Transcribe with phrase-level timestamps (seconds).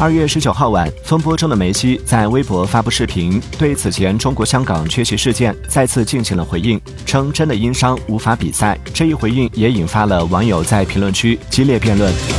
[0.00, 12.37] 二月十九号晚风波中的梅西在微博发布视频对此前中国香港缺席事件再次进行了回应称真的因伤无法比赛这一回应也引发了网友在评论区激烈辩论。